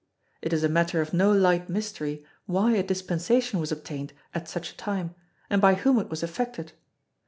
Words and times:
It 0.41 0.51
is 0.51 0.63
a 0.63 0.67
matter 0.67 0.99
of 0.99 1.13
no 1.13 1.31
light 1.31 1.69
mystery 1.69 2.25
why 2.47 2.71
a 2.71 2.81
Dispensation 2.81 3.59
was 3.59 3.71
obtained 3.71 4.13
at 4.33 4.49
such 4.49 4.71
a 4.71 4.75
time 4.77 5.13
and 5.47 5.61
by 5.61 5.75
whom 5.75 5.99
it 5.99 6.09
was 6.09 6.23
effected. 6.23 6.71